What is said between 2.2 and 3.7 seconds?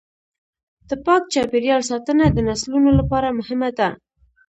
د نسلونو لپاره مهمه